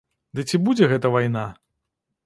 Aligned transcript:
Ды 0.37 0.45
ці 0.49 0.59
будзе 0.69 0.89
гэта 0.95 1.13
вайна? 1.17 1.47